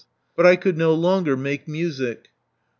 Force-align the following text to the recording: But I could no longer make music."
But 0.35 0.47
I 0.47 0.55
could 0.55 0.79
no 0.79 0.95
longer 0.95 1.37
make 1.37 1.67
music." 1.67 2.29